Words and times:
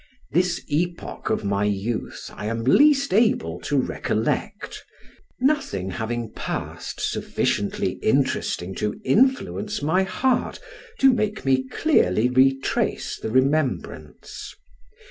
This 0.31 0.61
epoch 0.67 1.29
of 1.29 1.43
my 1.43 1.63
youth 1.65 2.31
I 2.33 2.47
am 2.47 2.63
least 2.63 3.13
able 3.13 3.59
to 3.59 3.77
recollect, 3.77 4.83
nothing 5.39 5.91
having 5.91 6.31
passed 6.33 6.99
sufficiently 6.99 7.99
interesting 8.01 8.73
to 8.77 8.99
influence 9.05 9.83
my 9.83 10.01
heart, 10.01 10.59
to 11.01 11.13
make 11.13 11.45
me 11.45 11.67
clearly 11.67 12.29
retrace 12.29 13.19
the 13.19 13.29
remembrance. 13.29 14.55